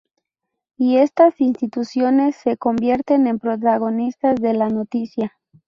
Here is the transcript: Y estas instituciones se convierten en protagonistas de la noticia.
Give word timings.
Y 0.79 0.97
estas 0.97 1.39
instituciones 1.41 2.35
se 2.35 2.57
convierten 2.57 3.27
en 3.27 3.37
protagonistas 3.37 4.33
de 4.41 4.53
la 4.55 4.67
noticia. 4.67 5.37